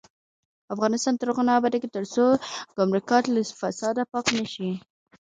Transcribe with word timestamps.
افغانستان 0.73 1.13
تر 1.17 1.27
هغو 1.31 1.43
نه 1.47 1.51
ابادیږي، 1.59 1.87
ترڅو 1.95 2.25
ګمرکات 2.77 3.23
له 3.33 3.41
فساده 3.59 4.03
پاک 4.11 4.25
نشي. 4.37 4.69